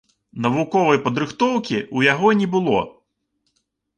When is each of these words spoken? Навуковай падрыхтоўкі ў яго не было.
Навуковай 0.43 0.99
падрыхтоўкі 1.05 1.77
ў 1.81 1.99
яго 2.13 2.27
не 2.41 2.47
было. 2.57 2.81